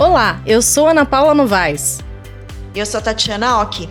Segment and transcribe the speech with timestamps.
[0.00, 1.98] Olá, eu sou Ana Paula Novaes.
[2.72, 3.88] Eu sou Tatiana Oki.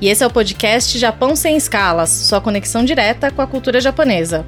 [0.00, 4.46] E esse é o podcast Japão Sem Escalas, sua conexão direta com a cultura japonesa.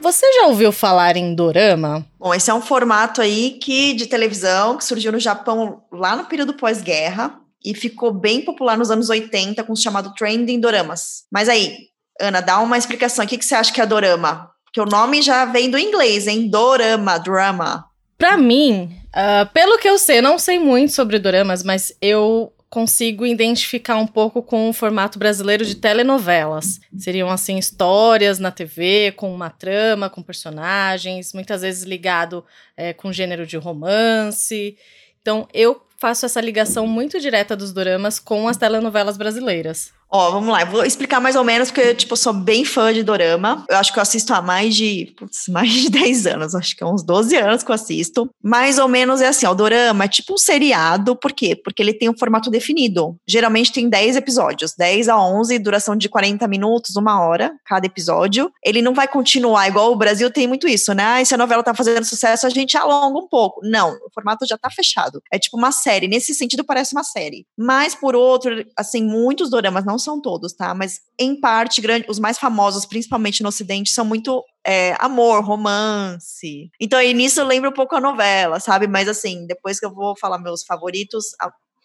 [0.00, 2.06] Você já ouviu falar em dorama?
[2.18, 6.24] Bom, esse é um formato aí que de televisão que surgiu no Japão lá no
[6.24, 11.24] período pós-guerra e ficou bem popular nos anos 80 com o chamado trending doramas.
[11.30, 11.76] Mas aí,
[12.18, 13.26] Ana, dá uma explicação.
[13.26, 14.55] O que, que você acha que é dorama?
[14.76, 16.50] Que o nome já vem do inglês, hein?
[16.50, 17.86] Dorama, drama.
[18.18, 23.24] Pra mim, uh, pelo que eu sei, não sei muito sobre doramas, mas eu consigo
[23.24, 26.78] identificar um pouco com o formato brasileiro de telenovelas.
[26.94, 32.44] Seriam, assim, histórias na TV, com uma trama, com personagens, muitas vezes ligado
[32.76, 34.76] é, com gênero de romance.
[35.22, 39.90] Então, eu faço essa ligação muito direta dos doramas com as telenovelas brasileiras.
[40.10, 42.92] Ó, vamos lá, eu vou explicar mais ou menos, porque tipo, eu sou bem fã
[42.92, 43.64] de dorama.
[43.68, 46.82] Eu acho que eu assisto há mais de, putz, mais de 10 anos, acho que
[46.82, 48.30] é uns 12 anos que eu assisto.
[48.42, 51.56] Mais ou menos é assim, ó, o dorama é tipo um seriado, por quê?
[51.56, 53.16] Porque ele tem um formato definido.
[53.26, 58.50] Geralmente tem 10 episódios, 10 a 11, duração de 40 minutos, uma hora, cada episódio.
[58.64, 61.04] Ele não vai continuar, igual o Brasil tem muito isso, né?
[61.06, 63.60] Ah, se a novela tá fazendo sucesso, a gente alonga um pouco.
[63.62, 65.20] Não, o formato já tá fechado.
[65.32, 67.46] É tipo uma série, nesse sentido parece uma série.
[67.56, 70.74] Mas, por outro, assim, muitos doramas não não são todos, tá?
[70.74, 76.70] Mas em parte, grande, os mais famosos, principalmente no Ocidente, são muito é, amor, romance.
[76.78, 78.86] Então, aí nisso lembra um pouco a novela, sabe?
[78.86, 81.28] Mas assim, depois que eu vou falar meus favoritos,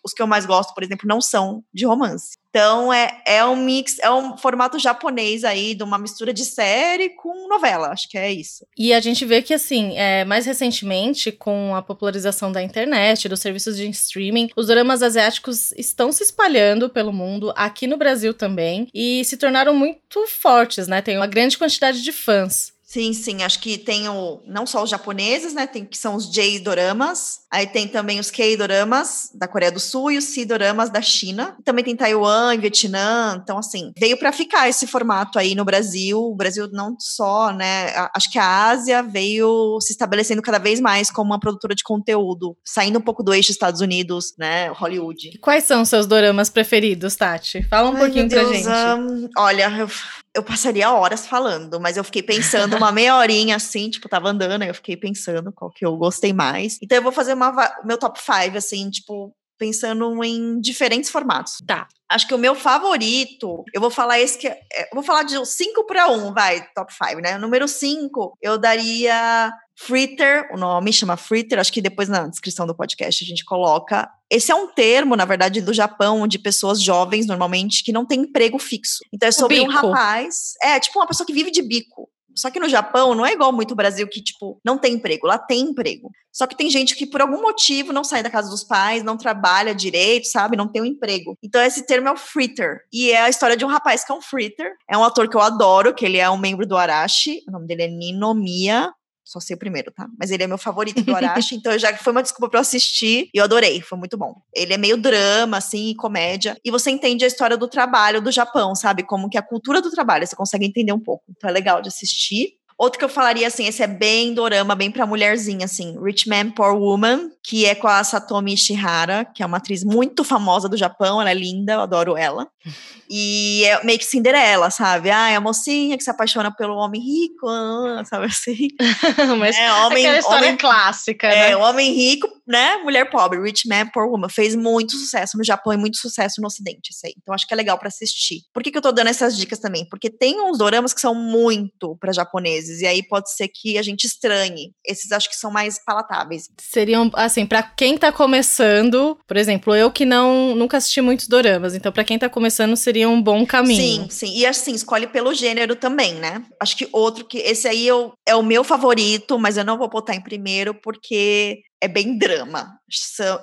[0.03, 2.41] os que eu mais gosto, por exemplo, não são de romance.
[2.49, 7.09] Então é, é um mix, é um formato japonês aí, de uma mistura de série
[7.09, 8.66] com novela, acho que é isso.
[8.77, 13.39] E a gente vê que, assim, é, mais recentemente, com a popularização da internet, dos
[13.39, 18.88] serviços de streaming, os dramas asiáticos estão se espalhando pelo mundo, aqui no Brasil também,
[18.93, 21.02] e se tornaram muito fortes, né?
[21.02, 22.73] Tem uma grande quantidade de fãs.
[22.92, 26.30] Sim, sim, acho que tem o, não só os japoneses, né, tem que são os
[26.30, 31.55] J-doramas, aí tem também os K-doramas da Coreia do Sul e os C-doramas da China,
[31.64, 36.20] também tem Taiwan e Vietnã, então assim, veio para ficar esse formato aí no Brasil,
[36.20, 41.10] o Brasil não só, né, acho que a Ásia veio se estabelecendo cada vez mais
[41.10, 45.39] como uma produtora de conteúdo, saindo um pouco do eixo Estados Unidos, né, Hollywood.
[45.39, 47.64] Quais são os seus doramas preferidos, Tati?
[47.70, 48.67] Fala um Ai, pouquinho pra Deus, gente.
[48.67, 49.89] Um, olha, eu
[50.33, 54.61] eu passaria horas falando, mas eu fiquei pensando uma meia horinha assim, tipo, tava andando,
[54.61, 56.77] aí eu fiquei pensando qual que eu gostei mais.
[56.81, 57.52] Então eu vou fazer uma,
[57.83, 61.58] meu top 5, assim, tipo, pensando em diferentes formatos.
[61.67, 61.87] Tá.
[62.09, 64.47] Acho que o meu favorito, eu vou falar esse que.
[64.47, 67.37] É, eu vou falar de 5 para 1, vai, top 5, né?
[67.37, 72.75] Número 5, eu daria Fritter, o nome chama Fritter, acho que depois na descrição do
[72.75, 74.09] podcast a gente coloca.
[74.30, 78.21] Esse é um termo, na verdade, do Japão, de pessoas jovens, normalmente, que não têm
[78.21, 78.99] emprego fixo.
[79.14, 80.53] Então é sobre um rapaz.
[80.61, 82.09] É, tipo uma pessoa que vive de bico.
[82.36, 85.27] Só que no Japão não é igual muito o Brasil que, tipo, não tem emprego.
[85.27, 86.09] Lá tem emprego.
[86.31, 89.17] Só que tem gente que, por algum motivo, não sai da casa dos pais, não
[89.17, 90.55] trabalha direito, sabe?
[90.55, 91.36] Não tem um emprego.
[91.43, 92.80] Então, esse termo é o fritter.
[92.91, 94.71] E é a história de um rapaz que é um fritter.
[94.89, 97.41] É um ator que eu adoro, que ele é um membro do Arashi.
[97.47, 98.91] O nome dele é Ninomiya
[99.23, 100.08] só sei o primeiro, tá?
[100.20, 103.30] Mas ele é meu favorito do Arashi, então já foi uma desculpa para eu assistir
[103.33, 104.36] e eu adorei, foi muito bom.
[104.54, 108.76] Ele é meio drama, assim, comédia, e você entende a história do trabalho do Japão,
[108.76, 109.04] sabe?
[109.04, 111.23] Como que a cultura do trabalho, você consegue entender um pouco.
[111.30, 112.54] Então é legal de assistir.
[112.81, 116.49] Outro que eu falaria, assim, esse é bem dorama, bem pra mulherzinha, assim, Rich Man,
[116.49, 120.75] Poor Woman, que é com a Satomi Ishihara, que é uma atriz muito famosa do
[120.75, 122.47] Japão, ela é linda, eu adoro ela.
[123.14, 125.11] E é meio que Cinderela, sabe?
[125.11, 128.69] Ah, é a mocinha que se apaixona pelo homem rico, ah, sabe assim?
[129.38, 131.51] Mas é, homem, aquela história homem, clássica, né?
[131.51, 132.78] É, homem rico, né?
[132.78, 134.30] Mulher pobre, Rich Man, Poor Woman.
[134.30, 137.13] Fez muito sucesso no Japão e muito sucesso no Ocidente, isso aí.
[137.18, 138.42] Então acho que é legal para assistir.
[138.54, 139.88] Por que, que eu tô dando essas dicas também?
[139.89, 143.81] Porque tem uns doramas que são muito para japoneses, e aí pode ser que a
[143.81, 144.74] gente estranhe.
[144.86, 146.50] Esses acho que são mais palatáveis.
[146.60, 151.74] Seriam, assim, para quem tá começando, por exemplo, eu que não nunca assisti muitos doramas,
[151.74, 154.04] então para quem tá começando seria um bom caminho.
[154.04, 154.38] Sim, sim.
[154.38, 156.44] E assim, escolhe pelo gênero também, né?
[156.60, 157.38] Acho que outro que.
[157.38, 161.62] Esse aí eu, é o meu favorito, mas eu não vou botar em primeiro porque
[161.81, 162.78] é bem drama.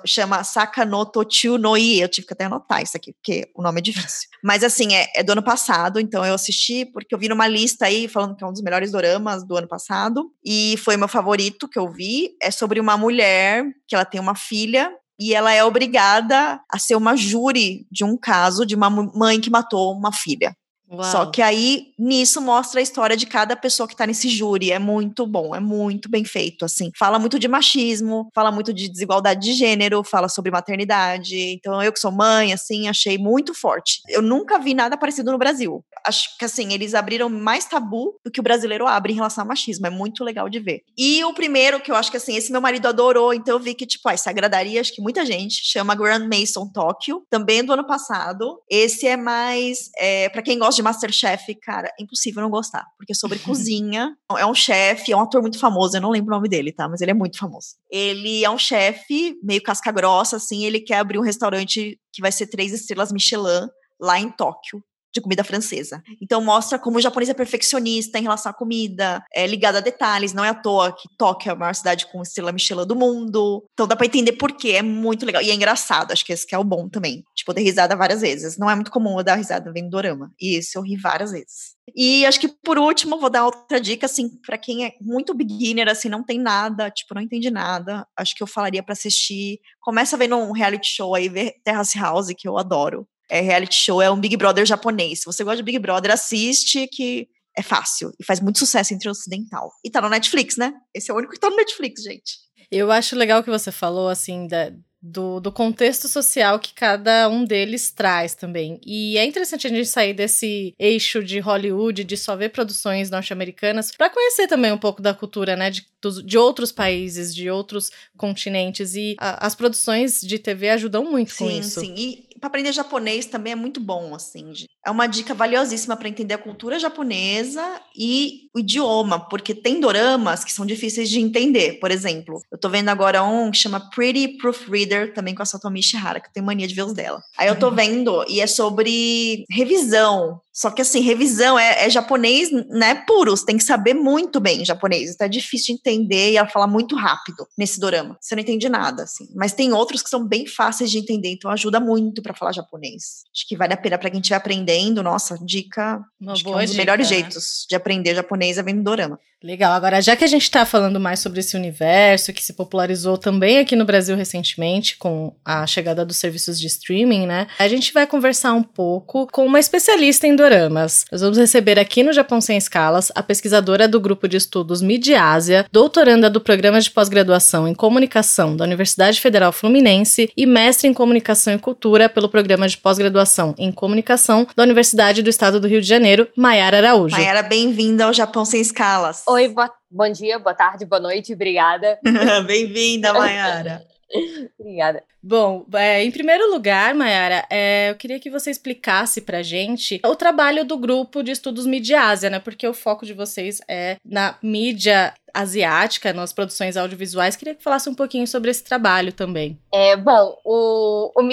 [0.05, 1.99] Chama Sakanoto Chu no I.
[1.99, 4.29] Eu tive que até anotar isso aqui, porque o nome é difícil.
[4.41, 7.85] Mas assim, é, é, do ano passado, então eu assisti porque eu vi numa lista
[7.85, 10.31] aí falando que é um dos melhores doramas do ano passado.
[10.43, 12.29] E foi meu favorito que eu vi.
[12.41, 14.89] É sobre uma mulher que ela tem uma filha
[15.19, 19.49] e ela é obrigada a ser uma júri de um caso de uma mãe que
[19.49, 20.55] matou uma filha.
[20.91, 21.03] Uau.
[21.03, 24.71] Só que aí, nisso, mostra a história de cada pessoa que tá nesse júri.
[24.71, 26.91] É muito bom, é muito bem feito, assim.
[26.97, 31.35] Fala muito de machismo, fala muito de desigualdade de gênero, fala sobre maternidade.
[31.35, 34.01] Então, eu que sou mãe, assim, achei muito forte.
[34.09, 35.83] Eu nunca vi nada parecido no Brasil.
[36.05, 39.47] Acho que, assim, eles abriram mais tabu do que o brasileiro abre em relação ao
[39.47, 39.85] machismo.
[39.85, 40.81] É muito legal de ver.
[40.97, 43.75] E o primeiro, que eu acho que, assim, esse meu marido adorou, então eu vi
[43.75, 47.73] que, tipo, ah, se agradaria, acho que muita gente, chama Grand Mason Tóquio, também do
[47.73, 48.59] ano passado.
[48.67, 53.11] Esse é mais, é, para quem gosta de Masterchef, cara, é impossível não gostar, porque
[53.11, 54.15] é sobre cozinha.
[54.37, 56.87] É um chefe, é um ator muito famoso, eu não lembro o nome dele, tá?
[56.87, 57.75] Mas ele é muito famoso.
[57.89, 62.31] Ele é um chefe, meio casca grossa, assim, ele quer abrir um restaurante que vai
[62.31, 63.67] ser três estrelas Michelin
[63.99, 64.81] lá em Tóquio
[65.13, 66.01] de comida francesa.
[66.21, 70.33] Então mostra como o japonês é perfeccionista em relação à comida, é ligado a detalhes,
[70.33, 73.65] não é à toa que Tóquio é a maior cidade com estrela Michelin do mundo.
[73.73, 76.45] Então dá para entender por quê, é muito legal e é engraçado, acho que esse
[76.45, 77.23] que é o bom também.
[77.35, 78.57] Tipo, dei risada várias vezes.
[78.57, 80.31] Não é muito comum eu dar risada vendo dorama.
[80.39, 81.75] E esse eu ri várias vezes.
[81.95, 85.87] E acho que por último, vou dar outra dica assim, para quem é muito beginner
[85.89, 89.59] assim, não tem nada, tipo, não entende nada, acho que eu falaria para assistir.
[89.81, 94.01] Começa vendo um reality show aí, ver Terrace House, que eu adoro é, reality show
[94.01, 95.19] é um Big Brother japonês.
[95.19, 97.27] Se você gosta de Big Brother, assiste que
[97.57, 99.71] é fácil e faz muito sucesso entre o ocidental.
[99.83, 100.73] E tá no Netflix, né?
[100.93, 102.37] Esse é o único que tá no Netflix, gente.
[102.71, 104.71] Eu acho legal que você falou, assim, da,
[105.01, 108.79] do, do contexto social que cada um deles traz também.
[108.85, 113.91] E é interessante a gente sair desse eixo de Hollywood, de só ver produções norte-americanas,
[113.91, 115.85] para conhecer também um pouco da cultura, né, de,
[116.25, 118.93] de outros países, de outros continentes.
[118.93, 121.79] E a, as produções de TV ajudam muito sim, com isso.
[121.79, 122.23] Sim, sim.
[122.39, 124.53] Para aprender japonês também é muito bom, assim.
[124.85, 130.43] É uma dica valiosíssima para entender a cultura japonesa e o idioma, porque tem doramas
[130.43, 131.79] que são difíceis de entender.
[131.79, 135.79] Por exemplo, eu tô vendo agora um que chama Pretty Proofreader, também com a Satomi
[135.79, 137.21] Ishihara, que eu tenho mania de ver os dela.
[137.37, 140.41] Aí eu tô vendo e é sobre revisão.
[140.59, 143.31] Só que assim, revisão é, é japonês, né, puro.
[143.31, 145.11] Você tem que saber muito bem japonês.
[145.11, 148.17] Então é difícil de entender e ela fala muito rápido nesse dorama.
[148.19, 149.25] Você não entende nada, assim.
[149.35, 153.23] Mas tem outros que são bem fáceis de entender, então ajuda muito para falar japonês.
[153.33, 155.01] Acho que vale a pena para quem estiver aprendendo.
[155.01, 156.01] Nossa, dica.
[156.19, 157.15] Uma acho boa que é um dos dica, melhores né?
[157.15, 159.19] jeitos de aprender japonês é vendo dorama.
[159.41, 159.71] Legal.
[159.71, 163.57] Agora, já que a gente está falando mais sobre esse universo que se popularizou também
[163.59, 167.47] aqui no Brasil recentemente com a chegada dos serviços de streaming, né?
[167.57, 171.05] A gente vai conversar um pouco com uma especialista em doramas.
[171.09, 175.65] Nós vamos receber aqui no Japão Sem Escalas a pesquisadora do grupo de estudos Mid-Ásia,
[175.71, 181.53] doutoranda do programa de pós-graduação em comunicação da Universidade Federal Fluminense e mestre em comunicação
[181.53, 185.87] e cultura pelo programa de pós-graduação em comunicação da Universidade do Estado do Rio de
[185.87, 187.15] Janeiro, Maiara Araújo.
[187.15, 189.28] Maiara, bem-vinda ao Japão Sem Escalas.
[189.31, 191.99] Oi, boa, bom dia, boa tarde, boa noite, obrigada.
[192.47, 193.85] Bem-vinda, Mayara.
[194.59, 195.03] Obrigada.
[195.21, 200.15] Bom, é, em primeiro lugar, Mayara, é, eu queria que você explicasse pra gente o
[200.15, 202.39] trabalho do grupo de estudos Midiásia, né?
[202.39, 207.35] Porque o foco de vocês é na mídia asiática, nas produções audiovisuais.
[207.35, 209.59] Queria que falasse um pouquinho sobre esse trabalho também.
[209.73, 211.29] É, bom, o, o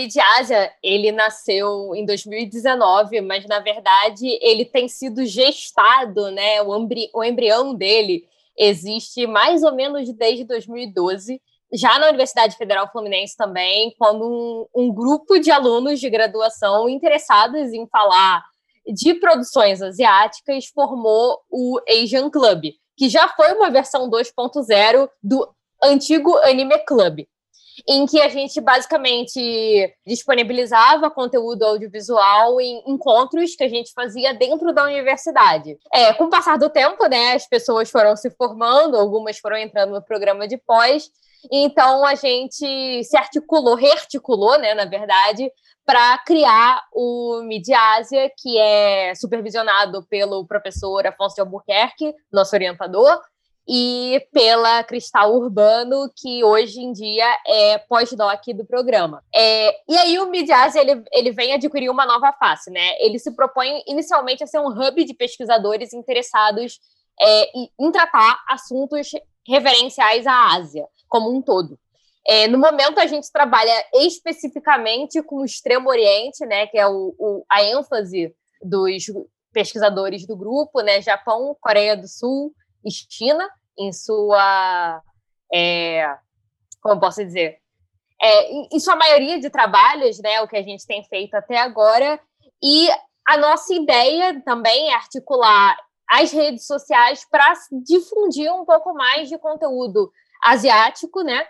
[0.83, 6.61] ele nasceu em 2019, mas na verdade ele tem sido gestado, né?
[6.63, 8.25] O, embri, o embrião dele
[8.59, 11.41] existe mais ou menos desde 2012
[11.73, 17.73] já na Universidade Federal Fluminense também, quando um, um, grupo de alunos de graduação interessados
[17.73, 18.45] em falar
[18.87, 25.49] de produções asiáticas formou o Asian Club, que já foi uma versão 2.0 do
[25.83, 27.27] antigo Anime Club,
[27.87, 34.73] em que a gente basicamente disponibilizava conteúdo audiovisual em encontros que a gente fazia dentro
[34.73, 35.77] da universidade.
[35.93, 39.93] É, com o passar do tempo, né, as pessoas foram se formando, algumas foram entrando
[39.93, 41.11] no programa de pós,
[41.51, 45.51] então a gente se articulou, rearticulou, né, na verdade,
[45.85, 53.21] para criar o Midiásia, que é supervisionado pelo professor Afonso de Albuquerque, nosso orientador,
[53.69, 59.23] e pela Cristal Urbano, que hoje em dia é pós-doc do programa.
[59.35, 62.95] É, e aí o Midiásia, ele, ele vem adquirir uma nova face, né?
[63.01, 66.79] Ele se propõe inicialmente a ser um hub de pesquisadores interessados
[67.21, 67.51] é,
[67.81, 69.11] em tratar assuntos
[69.47, 71.79] referenciais à Ásia como um todo.
[72.29, 77.15] É, no momento, a gente trabalha especificamente com o Extremo Oriente, né, que é o,
[77.19, 79.05] o, a ênfase dos
[79.53, 82.53] pesquisadores do grupo, né, Japão, Coreia do Sul
[82.85, 83.49] e China,
[83.79, 85.01] em sua.
[85.55, 86.17] É,
[86.83, 87.59] como posso dizer?
[88.21, 91.59] É, em, em sua maioria de trabalhos, né, o que a gente tem feito até
[91.59, 92.19] agora,
[92.61, 92.89] e
[93.25, 95.77] a nossa ideia também é articular
[96.09, 97.53] as redes sociais para
[97.85, 100.11] difundir um pouco mais de conteúdo
[100.47, 101.47] asiático, né?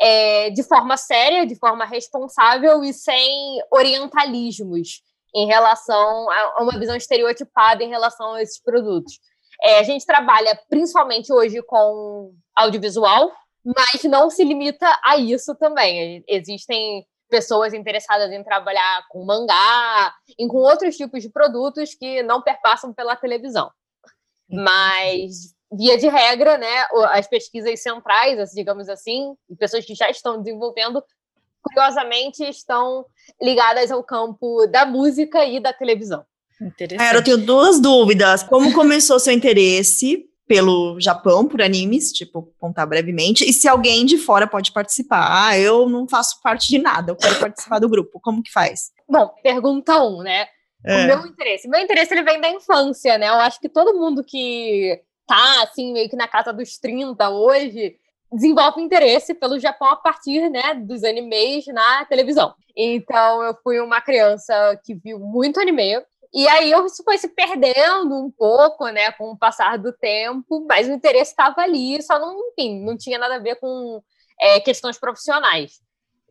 [0.00, 5.02] É, de forma séria, de forma responsável e sem orientalismos
[5.34, 9.18] em relação a uma visão estereotipada em relação a esses produtos.
[9.62, 13.32] É, a gente trabalha principalmente hoje com audiovisual,
[13.64, 16.22] mas não se limita a isso também.
[16.28, 22.40] Existem pessoas interessadas em trabalhar com mangá e com outros tipos de produtos que não
[22.40, 23.70] perpassam pela televisão.
[24.48, 31.02] Mas, via de regra, né, as pesquisas centrais, digamos assim, pessoas que já estão desenvolvendo,
[31.62, 33.04] curiosamente, estão
[33.40, 36.24] ligadas ao campo da música e da televisão.
[36.60, 37.14] Interessante.
[37.14, 38.42] eu tenho duas dúvidas.
[38.42, 44.16] Como começou seu interesse pelo Japão, por animes, tipo, contar brevemente, e se alguém de
[44.16, 45.28] fora pode participar.
[45.30, 48.18] Ah, eu não faço parte de nada, eu quero participar do grupo.
[48.18, 48.90] Como que faz?
[49.06, 50.46] Bom, pergunta um, né?
[50.84, 51.04] É.
[51.04, 51.68] O meu interesse.
[51.68, 53.28] Meu interesse ele vem da infância, né?
[53.28, 57.96] Eu acho que todo mundo que tá assim, meio que na casa dos 30 hoje,
[58.32, 62.54] desenvolve interesse pelo Japão a partir né, dos animes na televisão.
[62.76, 68.14] Então, eu fui uma criança que viu muito anime, e aí isso foi se perdendo
[68.14, 72.36] um pouco, né, com o passar do tempo, mas o interesse estava ali, só não,
[72.50, 74.02] enfim, não tinha nada a ver com
[74.40, 75.80] é, questões profissionais.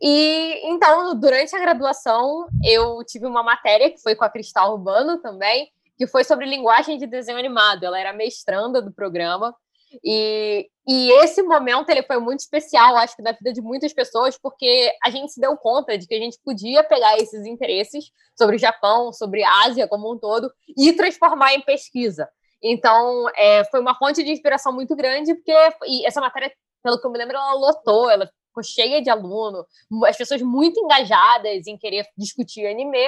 [0.00, 5.18] E então, durante a graduação, eu tive uma matéria que foi com a Cristal Urbano
[5.18, 7.84] também, que foi sobre linguagem de desenho animado.
[7.84, 9.54] Ela era mestranda do programa.
[10.04, 14.38] E, e esse momento ele foi muito especial, acho que na vida de muitas pessoas,
[14.38, 18.56] porque a gente se deu conta de que a gente podia pegar esses interesses sobre
[18.56, 22.28] o Japão, sobre a Ásia como um todo, e transformar em pesquisa.
[22.62, 25.52] Então, é, foi uma fonte de inspiração muito grande, porque
[26.04, 26.52] essa matéria,
[26.82, 29.64] pelo que eu me lembro, ela lotou, ela ficou cheia de aluno,
[30.06, 32.98] as pessoas muito engajadas em querer discutir anime.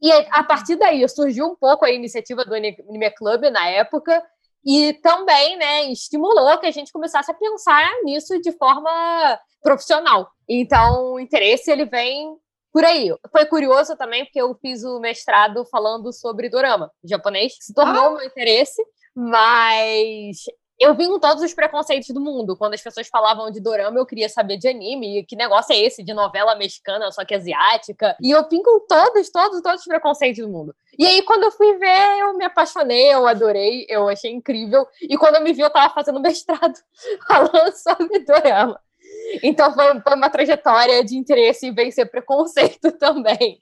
[0.00, 4.22] E a partir daí surgiu um pouco a iniciativa do Anime Club na época,
[4.64, 10.30] e também, né, estimulou que a gente começasse a pensar nisso de forma profissional.
[10.48, 12.36] Então, o interesse ele vem
[12.72, 13.14] por aí.
[13.30, 18.10] Foi curioso também porque eu fiz o mestrado falando sobre dorama japonês, se tornou ah.
[18.16, 18.82] meu interesse,
[19.14, 20.44] mas
[20.78, 22.56] eu vim com todos os preconceitos do mundo.
[22.56, 25.24] Quando as pessoas falavam de dorama, eu queria saber de anime.
[25.24, 28.16] Que negócio é esse de novela mexicana, só que asiática?
[28.20, 30.74] E eu vim com todos, todos, todos os preconceitos do mundo.
[30.96, 34.86] E aí, quando eu fui ver, eu me apaixonei, eu adorei, eu achei incrível.
[35.02, 36.78] E quando eu me vi, eu tava fazendo mestrado
[37.26, 38.80] falando sobre dorama.
[39.42, 43.60] Então, foi, uma trajetória de interesse em vencer preconceito também.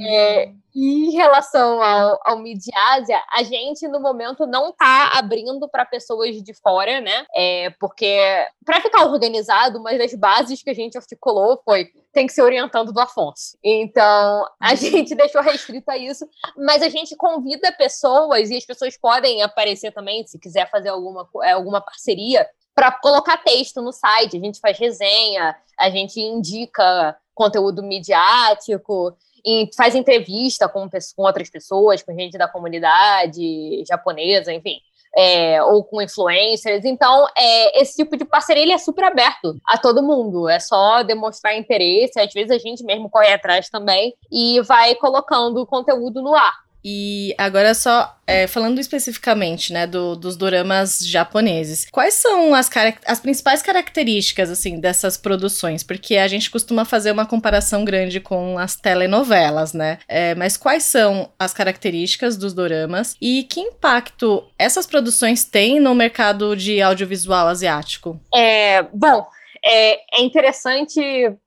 [0.00, 6.42] É, em relação ao, ao Midiásia, a gente no momento não está abrindo para pessoas
[6.42, 7.26] de fora, né?
[7.34, 8.18] É, porque
[8.64, 12.92] para ficar organizado, uma das bases que a gente articulou foi tem que ser orientando
[12.92, 13.58] do Afonso.
[13.62, 14.76] Então a uhum.
[14.76, 19.92] gente deixou restrito a isso, mas a gente convida pessoas e as pessoas podem aparecer
[19.92, 24.36] também se quiser fazer alguma, é, alguma parceria para colocar texto no site.
[24.36, 31.50] A gente faz resenha, a gente indica conteúdo midiático e faz entrevista com, com outras
[31.50, 34.80] pessoas, com gente da comunidade japonesa, enfim.
[35.16, 36.84] É, ou com influencers.
[36.84, 40.48] Então, é, esse tipo de parceria ele é super aberto a todo mundo.
[40.48, 42.20] É só demonstrar interesse.
[42.20, 46.67] Às vezes a gente mesmo corre atrás também e vai colocando conteúdo no ar.
[46.84, 52.70] E agora só é, falando especificamente, né, do, dos doramas japoneses, quais são as,
[53.06, 55.82] as principais características, assim, dessas produções?
[55.82, 59.98] Porque a gente costuma fazer uma comparação grande com as telenovelas, né?
[60.06, 65.94] É, mas quais são as características dos doramas e que impacto essas produções têm no
[65.94, 68.20] mercado de audiovisual asiático?
[68.34, 69.26] É, bom,
[69.64, 71.00] é, é interessante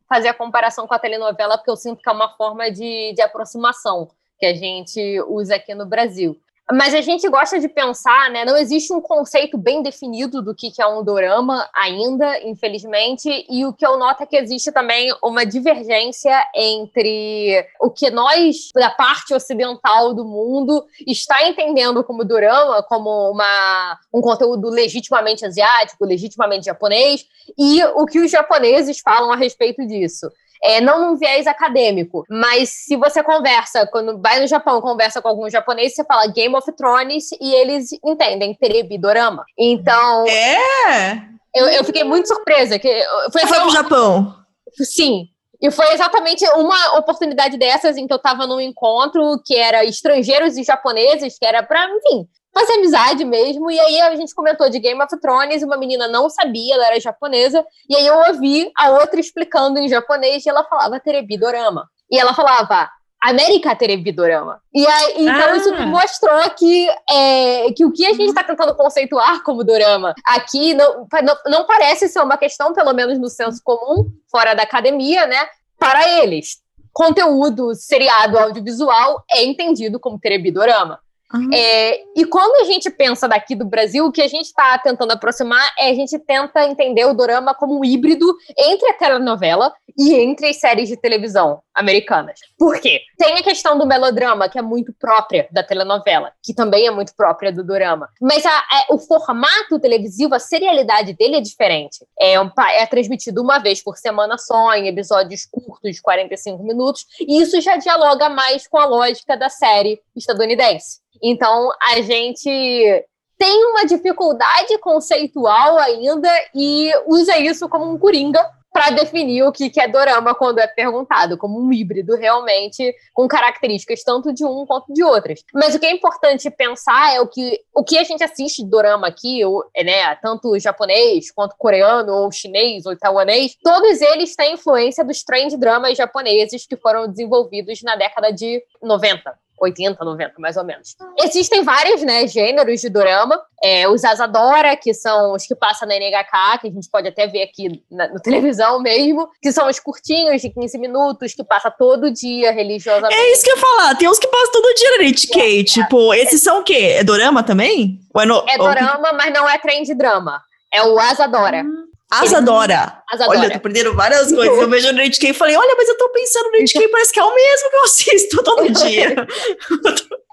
[0.10, 3.22] fazer a comparação com a telenovela, porque eu sinto que é uma forma de, de
[3.22, 4.10] aproximação
[4.42, 6.36] que a gente usa aqui no Brasil.
[6.74, 8.46] Mas a gente gosta de pensar, né?
[8.46, 13.74] Não existe um conceito bem definido do que é um dorama ainda, infelizmente, e o
[13.74, 19.34] que eu noto é que existe também uma divergência entre o que nós, da parte
[19.34, 27.26] ocidental do mundo, está entendendo como dorama, como uma, um conteúdo legitimamente asiático, legitimamente japonês,
[27.60, 30.32] e o que os japoneses falam a respeito disso
[30.64, 35.28] é, não num viés acadêmico, mas se você conversa, quando vai no Japão, conversa com
[35.28, 39.44] algum japonês, você fala Game of Thrones e eles entendem Terebi Dorama.
[39.58, 40.26] Então.
[40.28, 41.32] É!
[41.54, 42.80] Eu, eu fiquei muito surpresa.
[42.80, 44.36] Que foi, foi pro Japão?
[44.74, 45.28] Sim,
[45.62, 50.58] e foi exatamente uma oportunidade dessas em que eu estava num encontro que era estrangeiros
[50.58, 53.70] e japoneses, que era para, enfim, fazer amizade mesmo.
[53.70, 57.00] E aí a gente comentou de Game of Thrones, uma menina não sabia, ela era
[57.00, 61.88] japonesa, e aí eu ouvi a outra explicando em japonês e ela falava Terebi Dorama.
[62.10, 62.90] E ela falava
[63.22, 64.60] América Terebi Dorama.
[64.74, 65.58] E aí, então ah.
[65.58, 70.74] isso mostrou que, é, que o que a gente está tentando conceituar como dorama aqui
[70.74, 75.26] não, não, não parece ser uma questão, pelo menos no senso comum, fora da academia,
[75.28, 75.48] né?
[75.80, 76.62] Para eles
[76.94, 81.00] conteúdo seriado audiovisual é entendido como terebidorama.
[81.34, 81.50] Uhum.
[81.54, 85.12] É, e quando a gente pensa daqui do Brasil, o que a gente está tentando
[85.12, 90.14] aproximar é a gente tenta entender o dorama como um híbrido entre a telenovela e
[90.16, 92.40] entre as séries de televisão americanas.
[92.58, 93.02] Por quê?
[93.18, 97.16] Tem a questão do melodrama, que é muito própria da telenovela, que também é muito
[97.16, 98.10] própria do dorama.
[98.22, 102.06] Mas a, a, o formato televisivo, a serialidade dele é diferente.
[102.20, 107.06] É, um, é transmitido uma vez por semana só, em episódios curtos de 45 minutos,
[107.20, 111.02] e isso já dialoga mais com a lógica da série estadunidense.
[111.22, 113.06] Então, a gente
[113.38, 118.40] tem uma dificuldade conceitual ainda e usa isso como um coringa
[118.72, 124.04] para definir o que, é dorama quando é perguntado, como um híbrido realmente com características
[124.04, 125.44] tanto de um quanto de outras.
[125.54, 128.70] Mas o que é importante pensar é o que, o que a gente assiste de
[128.70, 129.42] dorama aqui,
[129.84, 135.58] né, tanto japonês quanto coreano, ou chinês, ou taiwanês, todos eles têm influência dos trend
[135.58, 139.34] dramas japoneses que foram desenvolvidos na década de 90.
[139.62, 140.96] 80, 90, mais ou menos.
[141.20, 143.40] Existem vários, né, gêneros de dorama.
[143.64, 147.28] É, os Asadora, que são os que passam na NHK, que a gente pode até
[147.28, 151.70] ver aqui na, no televisão mesmo, que são os curtinhos de 15 minutos, que passa
[151.70, 153.14] todo dia religiosamente.
[153.14, 155.64] É isso que eu ia falar, tem uns que passam todo dia na NHK, é,
[155.64, 156.96] tipo, esses são o quê?
[156.98, 158.00] É dorama também?
[158.14, 159.18] Ou é, no, é dorama, ou...
[159.18, 160.42] mas não é trend drama.
[160.74, 161.64] É o Asadora.
[161.64, 161.92] Hum.
[162.12, 163.02] Asadora.
[163.10, 163.40] Asadora.
[163.40, 164.58] Olha, eu tô perdendo várias coisas.
[164.58, 167.20] Eu vejo o Nerdcam e falei, olha, mas eu tô pensando no Nerdcam, parece que
[167.20, 169.16] é o mesmo que eu assisto todo dia.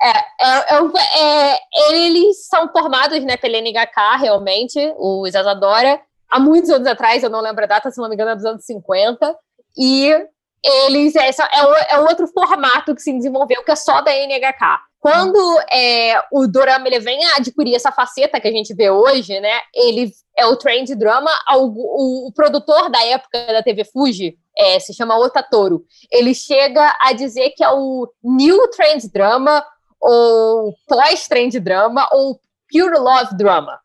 [0.02, 1.60] é, é, é, é,
[1.92, 6.00] eles são formados né, pela NHK, realmente, os Asadora.
[6.28, 8.44] Há muitos anos atrás, eu não lembro a data, se não me engano, é dos
[8.44, 9.36] anos 50.
[9.78, 10.12] E
[10.64, 14.87] eles é, é, é outro formato que se desenvolveu, que é só da NHK.
[15.00, 15.38] Quando
[15.72, 19.60] é, o dorama ele vem a adquirir essa faceta que a gente vê hoje, né?
[19.72, 21.30] Ele é o trend drama.
[21.52, 25.84] O, o, o produtor da época da TV Fuji é, se chama Otatoro.
[26.10, 29.64] Ele chega a dizer que é o new trend drama,
[30.00, 32.40] ou pós-trend drama, ou
[32.70, 33.78] pure love drama.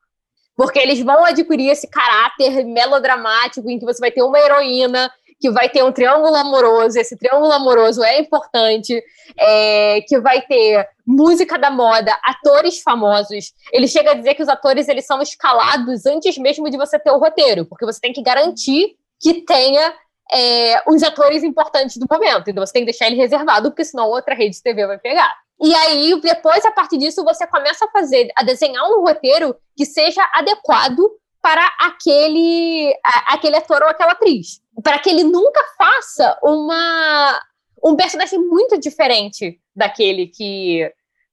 [0.56, 5.12] Porque eles vão adquirir esse caráter melodramático em que você vai ter uma heroína
[5.44, 9.04] que vai ter um triângulo amoroso, esse triângulo amoroso é importante,
[9.38, 13.52] é, que vai ter música da moda, atores famosos.
[13.74, 17.12] Ele chega a dizer que os atores eles são escalados antes mesmo de você ter
[17.12, 19.94] o roteiro, porque você tem que garantir que tenha
[20.32, 22.50] é, os atores importantes do momento.
[22.50, 25.36] Então você tem que deixar ele reservado, porque senão outra rede de TV vai pegar.
[25.62, 29.86] E aí, depois, a partir disso, você começa a fazer, a desenhar um roteiro que
[29.86, 31.02] seja adequado
[31.42, 37.40] para aquele, a, aquele ator ou aquela atriz para que ele nunca faça uma
[37.84, 40.90] um personagem muito diferente daquele que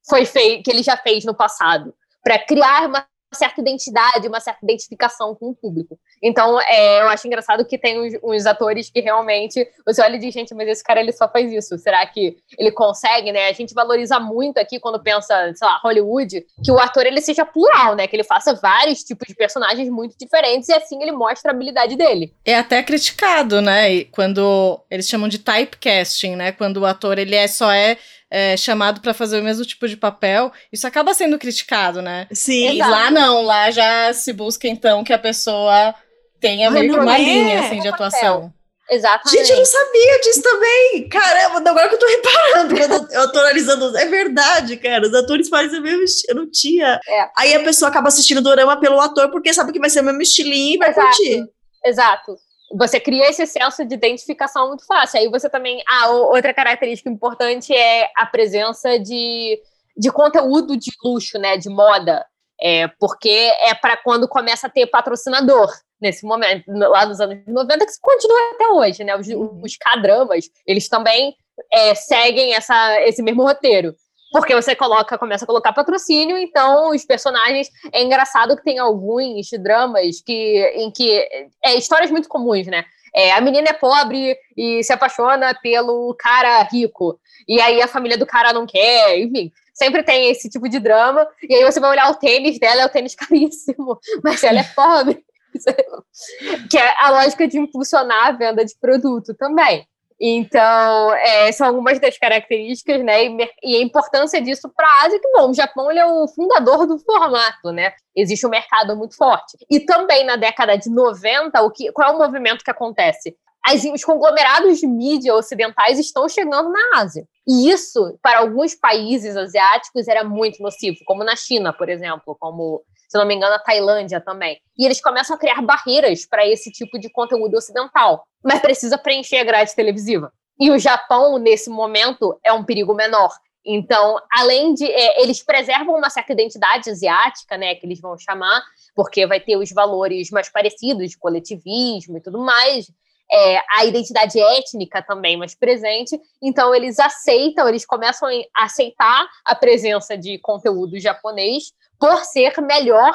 [0.09, 4.61] foi feito, que ele já fez no passado, para criar uma certa identidade, uma certa
[4.63, 5.99] identificação com o público.
[6.23, 10.19] Então, é, eu acho engraçado que tem uns, uns, atores que realmente você olha e
[10.19, 11.79] diz, gente, mas esse cara ele só faz isso.
[11.79, 13.49] Será que ele consegue, né?
[13.49, 17.45] A gente valoriza muito aqui quando pensa, sei lá, Hollywood, que o ator ele seja
[17.45, 18.07] plural, né?
[18.07, 21.97] Que ele faça vários tipos de personagens muito diferentes e assim ele mostra a habilidade
[21.97, 22.35] dele.
[22.45, 24.05] É até criticado, né?
[24.07, 26.53] Quando eles chamam de typecasting, né?
[26.53, 27.97] Quando o ator ele é só é
[28.31, 32.29] é, chamado para fazer o mesmo tipo de papel, isso acaba sendo criticado, né?
[32.33, 32.71] Sim.
[32.71, 35.95] E lá não, lá já se busca então que a pessoa
[36.41, 37.23] tenha meio que uma é.
[37.23, 38.53] linha assim, de atuação.
[38.89, 39.39] Exatamente.
[39.39, 41.09] Gente, eu não sabia disso também.
[41.09, 43.97] Caramba, agora que eu tô reparando, quando eu tô analisando.
[43.97, 45.07] É verdade, cara.
[45.07, 46.33] Os atores fazem o mesmo estilo.
[46.33, 46.99] Eu não tinha.
[47.07, 47.29] É.
[47.37, 50.05] Aí a pessoa acaba assistindo o dorama pelo ator, porque sabe que vai ser o
[50.05, 51.07] mesmo estilinho e vai Exato.
[51.07, 51.45] curtir.
[51.85, 55.21] Exato você cria esse senso de identificação muito fácil.
[55.21, 55.83] Aí você também.
[55.89, 59.61] Ah, outra característica importante é a presença de,
[59.97, 61.57] de conteúdo de luxo, né?
[61.57, 62.25] De moda.
[62.63, 67.87] É, porque é para quando começa a ter patrocinador nesse momento, lá nos anos 90,
[67.87, 69.17] que continua até hoje, né?
[69.17, 69.61] Os, uhum.
[69.63, 71.35] os K-dramas, eles também
[71.73, 73.95] é, seguem essa, esse mesmo roteiro.
[74.33, 77.69] Porque você coloca, começa a colocar patrocínio, então os personagens.
[77.93, 81.27] É engraçado que tem alguns dramas que, em que.
[81.65, 82.85] É histórias muito comuns, né?
[83.15, 87.19] É, a menina é pobre e se apaixona pelo cara rico.
[87.49, 89.51] E aí a família do cara não quer, enfim.
[89.75, 91.27] Sempre tem esse tipo de drama.
[91.49, 94.65] E aí você vai olhar o tênis dela, é o tênis caríssimo, mas ela é
[94.65, 95.25] pobre.
[96.71, 99.85] que é a lógica de impulsionar a venda de produto também.
[100.21, 103.25] Então, é, são algumas das características, né?
[103.25, 106.29] E, e a importância disso para a Ásia, que, bom, o Japão ele é o
[106.29, 107.95] fundador do formato, né?
[108.15, 109.57] Existe um mercado muito forte.
[109.71, 113.35] E também na década de 90, o que, qual é o movimento que acontece?
[113.65, 117.25] As, os conglomerados de mídia ocidentais estão chegando na Ásia.
[117.49, 122.83] E isso, para alguns países asiáticos, era muito nocivo, como na China, por exemplo, como
[123.11, 124.61] se não me engano, a Tailândia também.
[124.79, 128.25] E eles começam a criar barreiras para esse tipo de conteúdo ocidental.
[128.41, 130.33] Mas precisa preencher a grade televisiva.
[130.61, 133.31] E o Japão, nesse momento, é um perigo menor.
[133.67, 134.85] Então, além de.
[134.85, 137.75] É, eles preservam uma certa identidade asiática, né?
[137.75, 138.63] Que eles vão chamar,
[138.95, 142.93] porque vai ter os valores mais parecidos de coletivismo e tudo mais.
[143.33, 146.17] É, a identidade étnica também mais presente.
[146.41, 153.15] Então, eles aceitam, eles começam a aceitar a presença de conteúdo japonês por ser melhor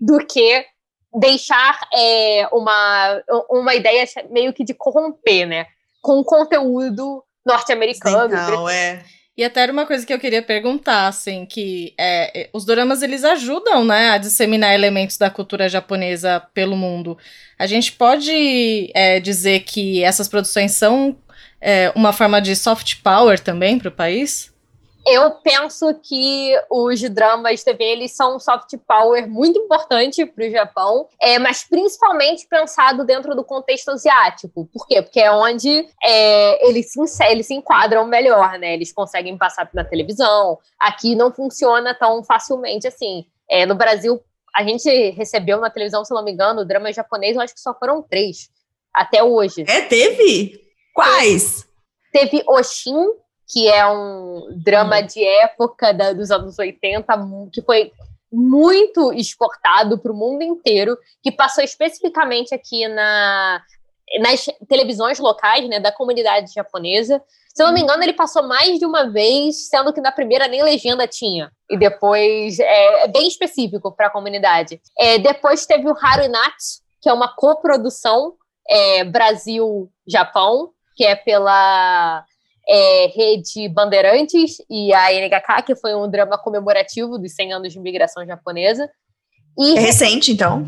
[0.00, 0.64] do que
[1.18, 5.66] deixar é, uma, uma ideia meio que de corromper, né?
[6.00, 8.32] Com conteúdo norte-americano.
[8.32, 9.04] Então, é.
[9.36, 13.02] E até era uma coisa que eu queria perguntar, assim, que é, é, os doramas
[13.02, 17.16] eles ajudam, né, a disseminar elementos da cultura japonesa pelo mundo.
[17.58, 21.16] A gente pode é, dizer que essas produções são
[21.60, 24.52] é, uma forma de soft power também para o país?
[25.06, 30.50] Eu penso que os dramas TV eles são um soft power muito importante para o
[30.50, 34.68] Japão, é, mas principalmente pensado dentro do contexto asiático.
[34.72, 35.00] Por quê?
[35.00, 38.74] Porque é onde é, eles, se, eles se enquadram melhor, né?
[38.74, 40.58] Eles conseguem passar na televisão.
[40.78, 43.24] Aqui não funciona tão facilmente assim.
[43.48, 44.22] É, no Brasil,
[44.54, 47.74] a gente recebeu na televisão, se não me engano, dramas japoneses, eu acho que só
[47.74, 48.50] foram três
[48.92, 49.64] até hoje.
[49.66, 50.60] É, teve?
[50.94, 51.66] Quais?
[52.12, 53.06] Teve Oshin,
[53.52, 55.06] que é um drama hum.
[55.06, 57.04] de época da, dos anos 80,
[57.52, 57.92] que foi
[58.32, 63.60] muito exportado para o mundo inteiro, que passou especificamente aqui na,
[64.20, 67.20] nas televisões locais, né, da comunidade japonesa.
[67.52, 70.46] Se eu não me engano, ele passou mais de uma vez, sendo que na primeira
[70.46, 71.50] nem legenda tinha.
[71.68, 74.80] E depois é, é bem específico para a comunidade.
[74.96, 78.34] É, depois teve o Harunatsu, que é uma coprodução
[78.68, 82.24] é, Brasil-Japão, que é pela
[82.68, 87.78] é, Rede Bandeirantes e a NHK, que foi um drama comemorativo dos 100 anos de
[87.78, 88.88] imigração japonesa.
[89.58, 90.66] E, é recente, então?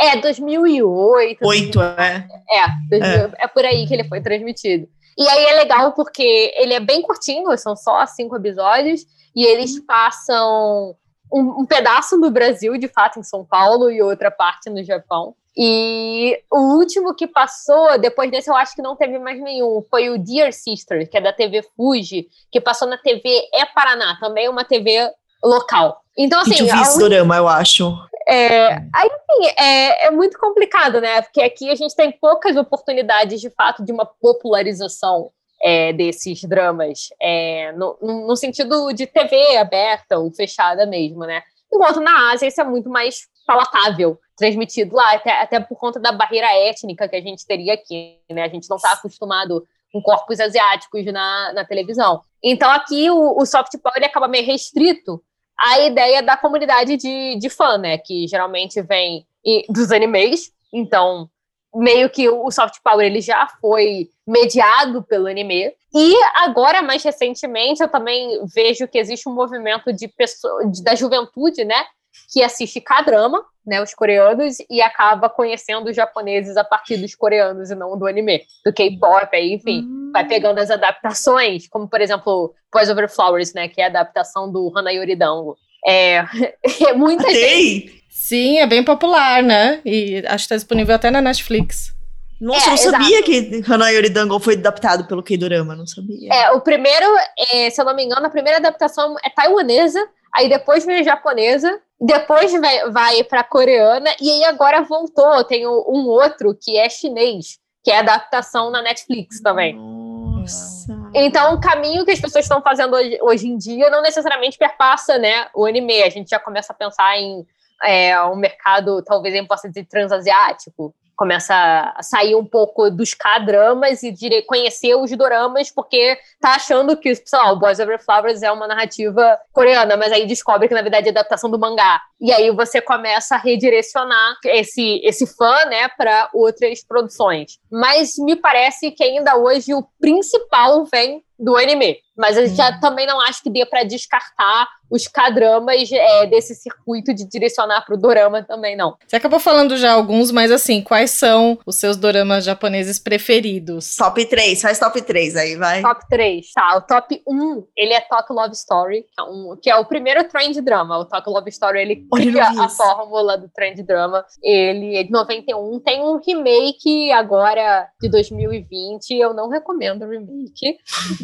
[0.00, 1.46] É, 2008.
[1.46, 2.26] Oito, é.
[2.50, 4.88] É, é, é por aí que ele foi transmitido.
[5.18, 9.00] E aí é legal porque ele é bem curtinho, são só cinco episódios,
[9.34, 10.94] e eles passam
[11.32, 15.34] um, um pedaço no Brasil, de fato, em São Paulo, e outra parte no Japão.
[15.56, 20.10] E o último que passou, depois desse eu acho que não teve mais nenhum, foi
[20.10, 24.48] o Dear Sister, que é da TV Fuji, que passou na TV É Paraná, também
[24.50, 25.10] uma TV
[25.42, 26.02] local.
[26.16, 26.52] Então, assim.
[26.52, 27.96] Que esse drama, eu acho.
[28.28, 31.22] É, aí, enfim, é, é muito complicado, né?
[31.22, 35.30] Porque aqui a gente tem poucas oportunidades, de fato, de uma popularização
[35.66, 41.42] é, desses dramas, é, no, no, sentido de TV aberta ou fechada mesmo, né?
[41.72, 46.12] Enquanto na Ásia isso é muito mais palatável transmitido lá, até, até por conta da
[46.12, 48.44] barreira étnica que a gente teria aqui, né?
[48.44, 52.20] A gente não está acostumado com corpos asiáticos na, na televisão.
[52.40, 55.20] Então aqui o, o soft power ele acaba meio restrito
[55.58, 57.98] à ideia da comunidade de, de fã, né?
[57.98, 59.26] Que geralmente vem
[59.68, 61.28] dos animes, então
[61.76, 65.72] meio que o soft power ele já foi mediado pelo anime.
[65.94, 70.94] E agora, mais recentemente, eu também vejo que existe um movimento de pessoa, de, da
[70.94, 71.84] juventude, né?
[72.32, 77.70] que assiste K-drama, né, os coreanos, e acaba conhecendo os japoneses a partir dos coreanos
[77.70, 80.10] e não do anime, do K-pop, aí, enfim, hum.
[80.12, 84.50] vai pegando as adaptações, como, por exemplo, Boys Over Flowers, né, que é a adaptação
[84.50, 85.56] do Hanayori Dango.
[85.86, 86.24] É,
[86.88, 88.04] é muita gente...
[88.26, 91.94] Sim, é bem popular, né, e acho que está disponível até na Netflix.
[92.40, 96.34] Nossa, é, eu não sabia que Hanayori Dango foi adaptado pelo K-drama, não sabia.
[96.34, 97.06] É, o primeiro,
[97.52, 101.80] é, se eu não me engano, a primeira adaptação é taiwanesa, aí depois veio japonesa,
[102.00, 105.44] depois vai, vai para coreana e aí agora voltou.
[105.44, 109.76] Tem um outro que é chinês, que é adaptação na Netflix também.
[109.76, 110.92] Nossa.
[111.14, 115.16] Então, o caminho que as pessoas estão fazendo hoje, hoje em dia não necessariamente perpassa
[115.16, 116.02] né, o anime.
[116.02, 117.46] A gente já começa a pensar em
[117.82, 121.54] é, um mercado, talvez eu possa dizer, transasiático começa
[121.96, 127.38] a sair um pouco dos K-dramas e conhecer os doramas, porque tá achando que, sei
[127.38, 131.08] lá, o Boys Over Flowers é uma narrativa coreana, mas aí descobre que, na verdade,
[131.08, 132.00] é adaptação do mangá.
[132.20, 137.58] E aí você começa a redirecionar esse, esse fã, né, para outras produções.
[137.70, 141.98] Mas me parece que ainda hoje o principal vem do anime.
[142.16, 142.80] Mas eu já hum.
[142.80, 147.96] também não acho que dê para descartar os K-dramas é, desse circuito de direcionar pro
[147.96, 148.96] dorama também, não.
[149.06, 153.96] Você acabou falando já alguns, mas assim, quais são os seus doramas japoneses preferidos?
[153.96, 155.82] Top 3, faz top 3 aí, vai.
[155.82, 156.76] Top 3, tá.
[156.76, 160.22] O top 1, ele é Talk Love Story, que é, um, que é o primeiro
[160.28, 160.98] trend drama.
[160.98, 164.24] O Talk Love Story, ele cria a fórmula do trend drama.
[164.42, 170.78] Ele é de 91, tem um remake agora de 2020, eu não recomendo o remake.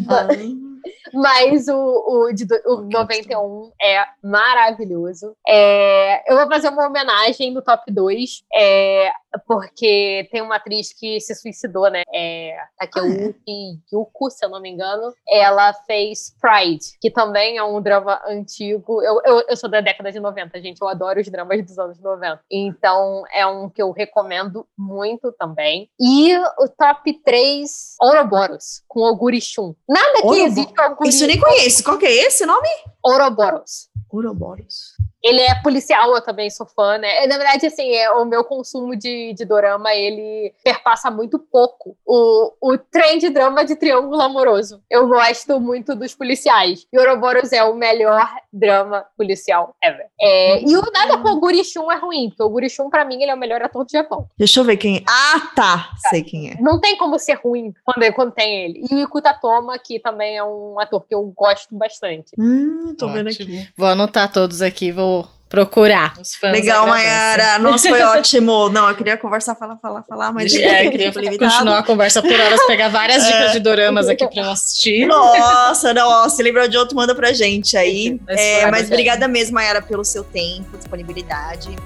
[0.06, 0.71] Ai.
[1.12, 5.36] Mas o, o, de, o 91 é maravilhoso.
[5.46, 9.12] É, eu vou fazer uma homenagem no top 2, é,
[9.46, 12.02] porque tem uma atriz que se suicidou, né?
[12.12, 15.12] É, Takeuki Yuko, se eu não me engano.
[15.28, 19.02] Ela fez Pride, que também é um drama antigo.
[19.02, 20.80] Eu, eu, eu sou da década de 90, gente.
[20.80, 22.40] Eu adoro os dramas dos anos 90.
[22.50, 25.88] Então, é um que eu recomendo muito também.
[26.00, 29.74] E o top 3, Ouroboros, com Oguri Shun.
[29.88, 30.52] Nada que Ouroboros.
[30.52, 30.71] existe
[31.04, 31.82] Isso eu nem conheço.
[31.82, 32.68] Qual que é esse nome?
[33.02, 33.88] Ouroboros.
[34.10, 34.96] Ouroboros.
[35.22, 37.26] Ele é policial, eu também sou fã, né?
[37.26, 42.52] Na verdade, assim, é, o meu consumo de, de dorama, ele perpassa muito pouco o,
[42.60, 44.82] o trem de drama de triângulo amoroso.
[44.90, 46.86] Eu gosto muito dos policiais.
[46.92, 50.06] E Ouroboros é o melhor drama policial ever.
[50.20, 53.30] É, e o nada com o Gurishun é ruim, porque o Gurishun, pra mim, ele
[53.30, 54.26] é o melhor ator do Japão.
[54.36, 55.04] Deixa eu ver quem é.
[55.08, 55.90] Ah, tá!
[56.10, 56.60] Sei quem é.
[56.60, 58.84] Não tem como ser ruim quando, quando tem ele.
[58.90, 62.32] E o Ikuta Toma, que também é um ator que eu gosto bastante.
[62.38, 63.12] Hum, tô Ótimo.
[63.12, 63.68] vendo aqui.
[63.76, 65.11] Vou anotar todos aqui, vou
[65.52, 66.14] procurar.
[66.44, 67.58] Legal, Mayara.
[67.58, 68.70] Nossa, foi ótimo.
[68.70, 70.54] Não, eu queria conversar, falar, falar, falar, mas.
[70.54, 73.52] É, eu queria continuar a conversa por horas, pegar várias dicas é.
[73.52, 75.06] de doramas aqui pra eu assistir.
[75.06, 78.18] Nossa, não, se lembrou de outro, manda pra gente aí.
[78.26, 81.76] É, mas obrigada mesmo, Mayara, pelo seu tempo, disponibilidade.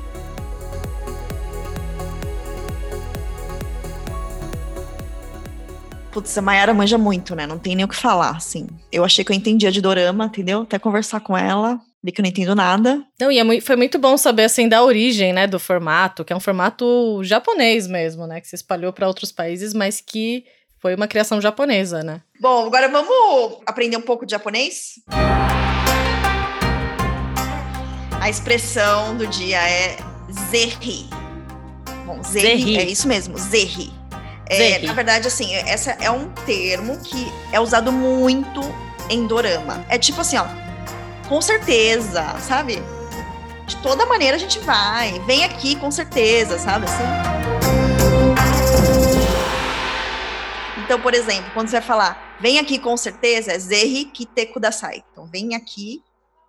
[6.12, 7.48] Putz, a Mayara manja muito, né?
[7.48, 8.68] Não tem nem o que falar, assim.
[8.92, 10.62] Eu achei que eu entendia de dorama, entendeu?
[10.62, 13.04] Até conversar com ela vi que eu não entendo nada.
[13.20, 16.32] Não, e é muito, foi muito bom saber, assim, da origem, né, do formato, que
[16.32, 20.44] é um formato japonês mesmo, né, que se espalhou para outros países, mas que
[20.78, 22.20] foi uma criação japonesa, né?
[22.40, 25.00] Bom, agora vamos aprender um pouco de japonês?
[28.20, 29.96] A expressão do dia é
[30.50, 31.08] zerri.
[32.04, 32.78] Bom, zerri, zerri.
[32.78, 33.90] é isso mesmo, zerri.
[34.48, 38.60] É, na verdade, assim, essa é um termo que é usado muito
[39.10, 39.84] em dorama.
[39.88, 40.46] É tipo assim, ó,
[41.28, 42.76] com certeza, sabe?
[43.66, 45.18] De toda maneira a gente vai.
[45.20, 46.86] Vem aqui com certeza, sabe?
[46.86, 47.04] Assim.
[50.84, 55.02] Então, por exemplo, quando você vai falar, vem aqui com certeza, é Zerri Kite Kudasai.
[55.10, 56.00] Então, vem aqui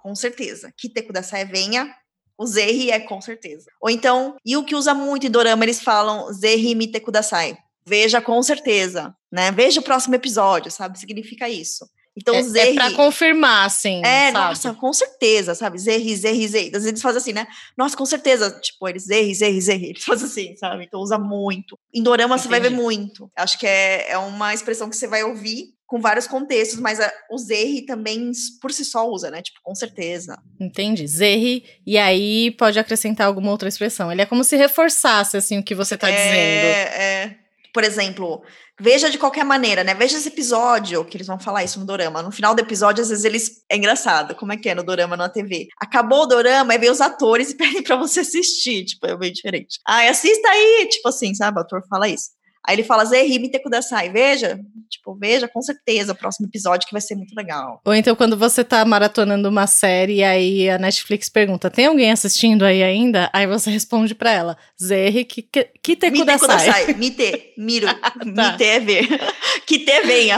[0.04, 0.72] com certeza.
[0.78, 1.92] Kite Kudasai é venha,
[2.38, 3.66] o Zerri é com certeza.
[3.82, 7.58] Ou então, e o que usa muito em Dorama, eles falam Zerri Mite Kudasai.
[7.84, 9.52] Veja com certeza, né?
[9.52, 11.00] Veja o próximo episódio, sabe?
[11.00, 11.88] Significa isso.
[12.18, 12.72] Então, é, Zerri...
[12.72, 14.02] É pra confirmar, assim.
[14.04, 14.34] É, sabe?
[14.34, 15.78] nossa, com certeza, sabe?
[15.78, 16.66] Zerri, Zerri, Zerri.
[16.68, 17.48] Às vezes eles fazem assim, né?
[17.78, 18.50] Nossa, com certeza.
[18.60, 19.90] Tipo, eles Zerri, Zerri, Zerri.
[19.90, 20.86] Eles fazem assim, sabe?
[20.86, 21.78] Então usa muito.
[21.94, 22.44] Em Dorama Entendi.
[22.44, 23.32] você vai ver muito.
[23.36, 27.10] Acho que é, é uma expressão que você vai ouvir com vários contextos, mas a,
[27.32, 29.42] o Zerri também por si só usa, né?
[29.42, 30.38] Tipo, com certeza.
[30.60, 31.08] Entendi.
[31.08, 34.12] Zerri, e aí pode acrescentar alguma outra expressão.
[34.12, 36.36] Ele é como se reforçasse, assim, o que você tá é, dizendo.
[36.36, 37.38] É,
[37.78, 38.42] por exemplo,
[38.82, 39.94] veja de qualquer maneira, né?
[39.94, 42.24] Veja esse episódio, que eles vão falar isso no dorama.
[42.24, 43.64] No final do episódio, às vezes eles.
[43.70, 45.68] É engraçado, como é que é no dorama na TV?
[45.80, 48.84] Acabou o dorama, aí vem os atores e pedem pra você assistir.
[48.84, 49.78] Tipo, é bem diferente.
[49.88, 50.88] Ah, assista aí!
[50.90, 51.60] Tipo assim, sabe?
[51.60, 52.32] O ator fala isso.
[52.68, 56.92] Aí ele fala, Zerri Mite Kudasai, veja, tipo, veja com certeza o próximo episódio que
[56.92, 57.82] vai ser muito legal.
[57.86, 62.12] Ou então quando você tá maratonando uma série e aí a Netflix pergunta, tem alguém
[62.12, 63.30] assistindo aí ainda?
[63.32, 65.72] Aí você responde pra ela, Zerri Kite
[66.12, 66.38] Kudasai.
[66.40, 68.14] Kudasai, Mite, miro, tá.
[68.26, 69.08] Mite é ver.
[69.66, 70.38] Kite venha.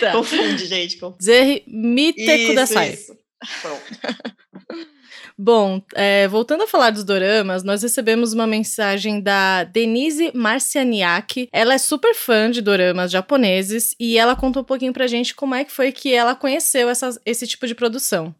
[0.00, 0.10] Tá.
[0.10, 0.98] Confunde, gente.
[1.22, 2.94] Zerri Mite isso, Kudasai.
[2.94, 3.16] Isso.
[3.62, 4.90] Pronto.
[5.42, 11.48] Bom, é, voltando a falar dos doramas, nós recebemos uma mensagem da Denise Marcianiak.
[11.50, 15.54] Ela é super fã de doramas japoneses e ela contou um pouquinho pra gente como
[15.54, 18.34] é que foi que ela conheceu essa, esse tipo de produção.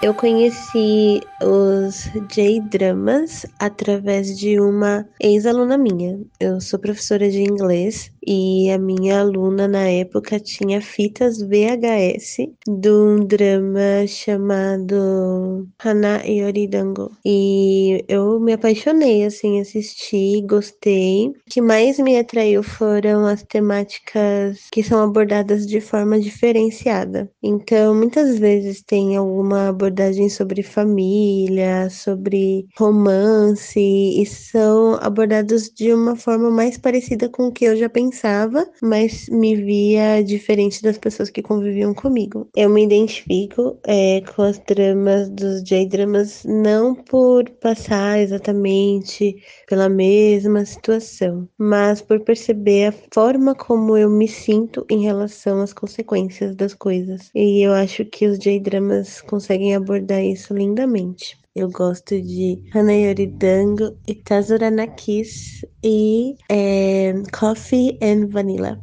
[0.00, 6.20] Eu conheci os J-dramas através de uma ex-aluna minha.
[6.38, 12.90] Eu sou professora de inglês e a minha aluna na época tinha fitas VHS de
[12.90, 17.10] um drama chamado Hana Yoridango.
[17.24, 21.28] E eu me apaixonei, assim, assisti, gostei.
[21.28, 27.30] O que mais me atraiu foram as temáticas que são abordadas de forma diferenciada.
[27.42, 36.16] Então, muitas vezes tem alguma abordagem sobre família, sobre romance, e são abordados de uma
[36.16, 40.96] forma mais parecida com o que eu já pensei pensava, mas me via diferente das
[40.96, 42.48] pessoas que conviviam comigo.
[42.56, 49.36] Eu me identifico é, com as dramas dos J-dramas não por passar exatamente
[49.68, 55.72] pela mesma situação, mas por perceber a forma como eu me sinto em relação às
[55.74, 57.30] consequências das coisas.
[57.34, 61.36] E eu acho que os J-dramas conseguem abordar isso lindamente.
[61.58, 68.80] Eu gosto de Hanayori Dango, Itazura na Kiss e é, Coffee and Vanilla.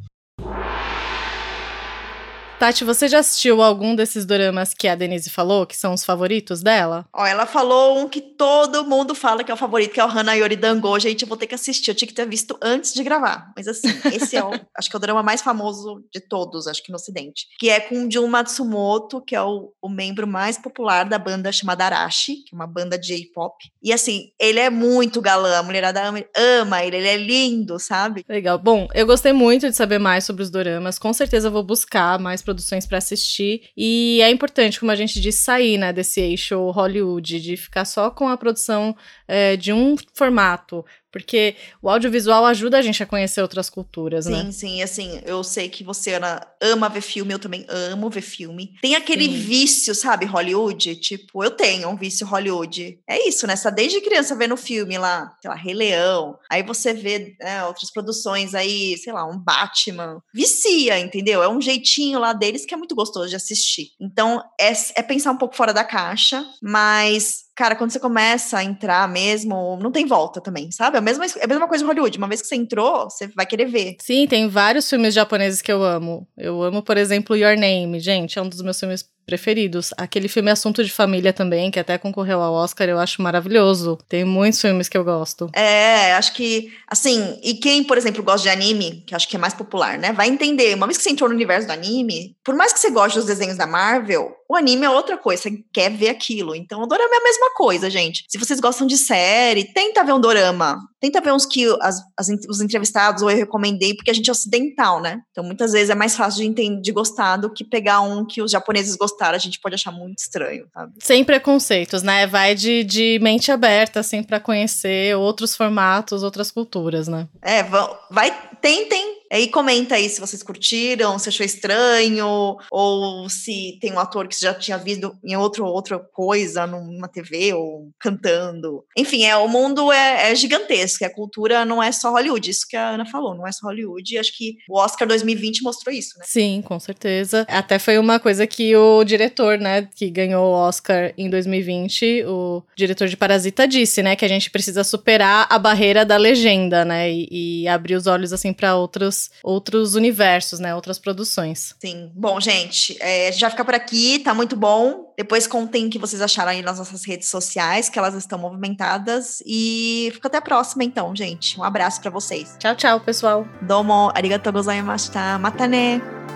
[2.58, 6.64] Tati, você já assistiu algum desses doramas que a Denise falou, que são os favoritos
[6.64, 7.06] dela?
[7.14, 10.10] Ó, ela falou um que todo mundo fala que é o favorito, que é o
[10.10, 10.98] Hanayori Dango.
[10.98, 11.92] Gente, eu vou ter que assistir.
[11.92, 13.52] Eu tinha que ter visto antes de gravar.
[13.58, 16.82] Mas assim, esse é o, acho que é o drama mais famoso de todos, acho
[16.82, 17.46] que no ocidente.
[17.60, 21.52] Que é com o Jun Matsumoto, que é o, o membro mais popular da banda
[21.52, 23.54] chamada Arashi, que é uma banda de J-pop.
[23.84, 28.24] E assim, ele é muito galã, a mulherada ama, ama ele, ele é lindo, sabe?
[28.30, 28.58] Legal.
[28.58, 30.98] Bom, eu gostei muito de saber mais sobre os doramas.
[30.98, 33.64] Com certeza vou buscar mais produções para assistir.
[33.76, 38.10] E é importante, como a gente disse, sair né, desse eixo Hollywood, de ficar só
[38.10, 38.96] com a produção
[39.28, 40.86] é, de um formato.
[41.16, 44.44] Porque o audiovisual ajuda a gente a conhecer outras culturas, sim, né?
[44.44, 44.84] Sim, sim.
[44.84, 48.74] Assim, eu sei que você, Ana, ama ver filme, eu também amo ver filme.
[48.82, 49.32] Tem aquele sim.
[49.32, 50.98] vício, sabe, Hollywood?
[50.98, 53.00] Tipo, eu tenho um vício Hollywood.
[53.08, 53.56] É isso, né?
[53.56, 56.38] Você tá desde criança vendo filme lá, sei lá, Rei Leão.
[56.52, 60.22] Aí você vê né, outras produções aí, sei lá, um Batman.
[60.34, 61.42] Vicia, entendeu?
[61.42, 63.92] É um jeitinho lá deles que é muito gostoso de assistir.
[64.02, 68.64] Então, é, é pensar um pouco fora da caixa, mas cara, quando você começa a
[68.64, 70.98] entrar mesmo, não tem volta também, sabe?
[70.98, 72.18] É a mesma, é a mesma coisa em Hollywood.
[72.18, 73.96] Uma vez que você entrou, você vai querer ver.
[74.02, 76.28] Sim, tem vários filmes japoneses que eu amo.
[76.38, 78.00] Eu amo, por exemplo, Your Name.
[78.00, 79.92] Gente, é um dos meus filmes preferidos.
[79.98, 83.98] Aquele filme Assunto de Família também, que até concorreu ao Oscar, eu acho maravilhoso.
[84.08, 85.50] Tem muitos filmes que eu gosto.
[85.54, 89.40] É, acho que, assim, e quem, por exemplo, gosta de anime, que acho que é
[89.40, 90.76] mais popular, né, vai entender.
[90.76, 93.28] Uma vez que você entrou no universo do anime, por mais que você goste dos
[93.28, 96.56] desenhos da Marvel, o anime é outra coisa, você quer ver aquilo.
[96.56, 98.26] Então, o dorama é a mesma coisa, gente.
[98.30, 100.78] Se vocês gostam de série, tenta ver um dorama.
[101.00, 104.32] Tenta ver uns que as, as, os entrevistados ou eu recomendei, porque a gente é
[104.32, 105.22] ocidental, né?
[105.32, 108.42] Então, muitas vezes é mais fácil de, entender, de gostar do que pegar um que
[108.42, 110.94] os japoneses gostaram, a gente pode achar muito estranho, sabe?
[111.00, 112.28] Sem preconceitos, né?
[112.28, 117.28] Vai de, de mente aberta, assim, para conhecer outros formatos, outras culturas, né?
[117.42, 117.64] É,
[118.10, 124.00] vai, tentem Aí comenta aí se vocês curtiram, se achou estranho, ou se tem um
[124.00, 128.86] ator que já tinha visto em outro, outra coisa, numa TV, ou cantando.
[128.98, 132.78] Enfim, é, o mundo é, é gigantesco, a cultura não é só Hollywood, isso que
[132.78, 136.18] a Ana falou, não é só Hollywood, e acho que o Oscar 2020 mostrou isso,
[136.18, 136.24] né?
[136.26, 137.46] Sim, com certeza.
[137.50, 142.64] Até foi uma coisa que o diretor, né, que ganhou o Oscar em 2020, o
[142.74, 147.12] diretor de Parasita disse, né, que a gente precisa superar a barreira da legenda, né,
[147.12, 150.74] e, e abrir os olhos, assim, para outros outros, outros universos, né?
[150.74, 151.76] Outras produções.
[151.80, 152.12] Sim.
[152.16, 155.14] Bom, gente, é, a gente vai ficar por aqui, tá muito bom.
[155.18, 159.42] Depois contem o que vocês acharam aí nas nossas redes sociais, que elas estão movimentadas.
[159.46, 161.60] E fica até a próxima, então, gente.
[161.60, 162.56] Um abraço para vocês.
[162.60, 163.48] Tchau, tchau, pessoal.
[163.62, 165.38] Domo, arigatou gozaimashita.
[165.40, 166.02] Matane!
[166.28, 166.35] Thank